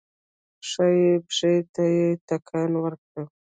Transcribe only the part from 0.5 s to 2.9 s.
ښی پښې ته يې ټکان